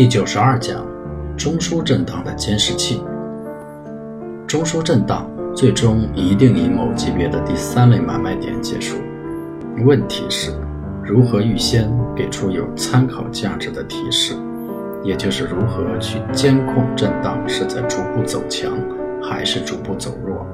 [0.00, 0.82] 第九十二讲：
[1.36, 3.02] 中枢震荡的监视器。
[4.46, 8.96] 中枢震荡最终一定以某级别的第三类买卖点结束。
[9.84, 10.52] 问题是，
[11.04, 11.86] 如何预先
[12.16, 14.32] 给出有参考价值的提示？
[15.04, 18.72] 也就是如何去监控震荡是在逐步走强，
[19.22, 20.46] 还是逐步走弱？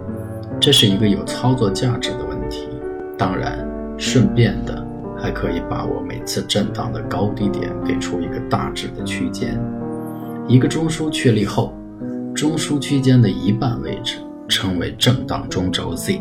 [0.58, 2.68] 这是一个有操作价值的问题。
[3.16, 3.64] 当然，
[3.96, 4.84] 顺便的。
[5.26, 9.60] 还可以把握每次震荡的高低点，给出一个大致的区间。
[10.46, 11.74] 一个中枢确立后，
[12.32, 16.20] 中枢区间的一半位置称为震荡中轴 Z。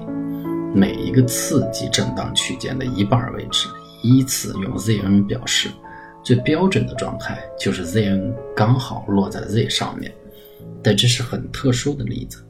[0.73, 3.67] 每一个次级震荡区间的一半位置
[4.01, 5.69] 依次用 Zn 表示。
[6.23, 10.11] 最标准的状态就是 Zn 刚好落在 Z 上面，
[10.81, 12.43] 但这是很特殊的例子。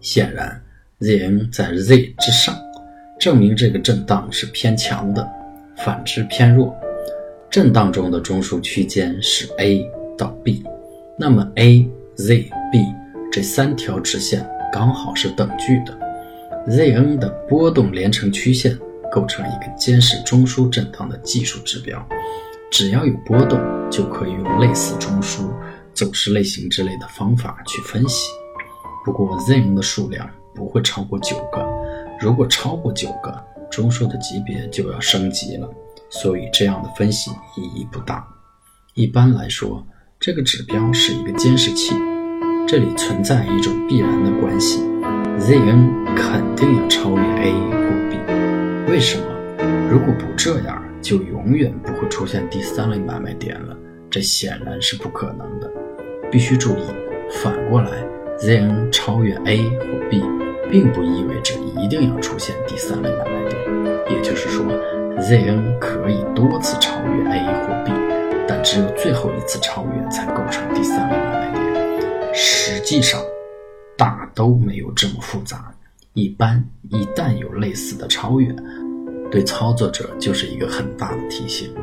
[0.00, 0.60] 显然
[0.98, 2.56] ，Zn 在 Z 之上，
[3.20, 5.24] 证明这个震荡是偏强的。
[5.84, 6.76] 反之偏弱，
[7.48, 10.62] 震荡中的中枢区间是 A 到 B，
[11.18, 12.84] 那么 A、Z、B
[13.32, 15.98] 这三条直线刚好是等距的
[16.68, 18.78] ，Zn 的波动连成曲线
[19.10, 22.06] 构成一个监视中枢震荡的技术指标。
[22.70, 23.58] 只要有波动，
[23.90, 25.50] 就可以用类似中枢、
[25.94, 28.30] 走势类型之类的方法去分析。
[29.04, 31.66] 不过 Zn 的数量不会超过九个，
[32.20, 33.49] 如果超过九个。
[33.70, 35.68] 中枢的级别就要升级了，
[36.10, 38.26] 所以这样的分析意义不大。
[38.94, 39.86] 一般来说，
[40.18, 41.94] 这个指标是一个监视器，
[42.66, 44.80] 这里存在一种必然的关系
[45.38, 48.90] ：Zn 肯定要超越 A 或 B。
[48.90, 49.24] 为什么？
[49.88, 53.76] 如果不这样，就永远不会出现第三类买卖点了。
[54.10, 55.70] 这显然是不可能的。
[56.30, 56.82] 必须注意，
[57.42, 57.90] 反过来
[58.40, 60.22] ，Zn 超越 A 或 B。
[60.70, 63.59] 并不意味着一定要出现第三类买卖点，
[64.40, 64.64] 是说
[65.18, 67.92] ，Zn 可以多次超越 A 或 B，
[68.48, 72.34] 但只有最后一次超越才构成第三类买卖点。
[72.34, 73.20] 实际上，
[73.98, 75.74] 大都没有这么复杂。
[76.14, 78.50] 一般一旦有类似的超越，
[79.30, 81.74] 对操作者就是一个很大的提醒，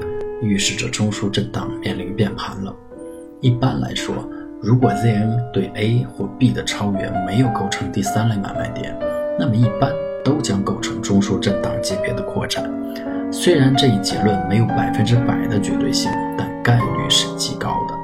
[0.41, 2.75] 预示着中枢震荡面临变盘了。
[3.39, 4.27] 一般来说。
[4.59, 8.97] 如果 Zn 对 A 或 B 的超越没有构成第三类买卖点，
[9.37, 9.93] 那么一般
[10.27, 12.61] 都将构成中枢震荡级别的扩展。
[13.31, 17.95] 虽然这一结论没有百分之百的绝对性，但概率是极高的。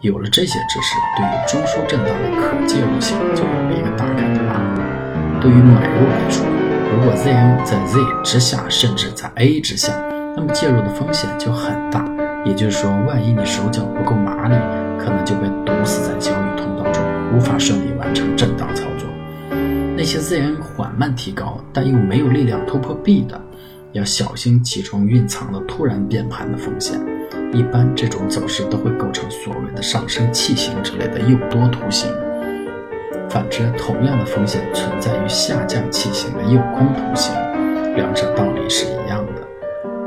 [0.00, 5.40] 有了这些知识，对于中枢震荡的可介入性就有了一个大概的把握。
[5.42, 6.46] 对于买入来说，
[6.94, 9.92] 如果 Zn 在 Z 之下，甚至在 A 之下，
[10.34, 12.02] 那么介入的风险就很大。
[12.46, 14.54] 也就是说，万一你手脚不够麻利，
[14.98, 17.04] 可能就被堵死在交易通道中，
[17.36, 19.09] 无法顺利完成震荡操作。
[20.00, 23.38] 那些 Zn 缓慢提高，但又没有力量突破 B 的，
[23.92, 26.98] 要小心其中蕴藏的突然变盘的风险。
[27.52, 32.08] 一般这种走势都会构成所谓的上升器型之类的诱多图形。
[33.28, 37.34] 反之，同样的风险存在于下降器型的诱空图形，
[37.94, 39.46] 两者道理是一样的。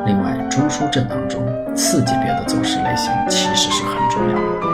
[0.08, 1.40] 另外，中枢震荡中。
[1.76, 4.68] 次级别的走势类型其实是很重要的。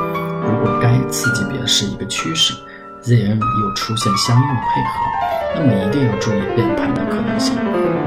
[0.48, 2.54] 如果该次级别是一个趋势
[3.04, 5.09] ，Zn 又出现相应的配合，
[5.56, 7.56] 那么一定要注意变盘的可能性，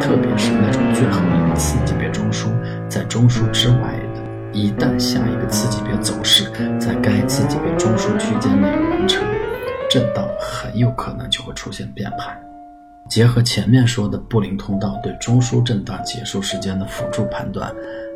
[0.00, 2.48] 特别是那种最后一个次级别中枢
[2.88, 4.22] 在中枢之外的，
[4.52, 6.44] 一旦下一个次级别走势
[6.78, 9.22] 在该次级别中枢区间内完成，
[9.90, 12.36] 震荡很有可能就会出现变盘。
[13.08, 17.70] 结合前面说的布林通道对中枢震荡结束时间的辅助判断。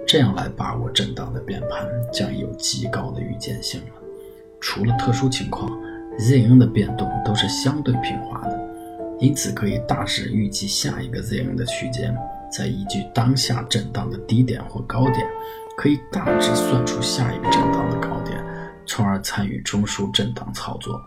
[0.08, 3.97] 这样来把握震荡的变盘，将有极高的预见性了。
[4.60, 5.69] 除了特殊情况
[6.20, 8.56] ，Zn 的变动都是相对平滑的，
[9.19, 12.16] 因此可以大致预计下一个 ZM 的区间。
[12.49, 15.27] 再依据当下震荡的低点或高点，
[15.77, 18.43] 可以大致算出下一个震荡的高点，
[18.87, 20.99] 从而参与中枢震荡操作。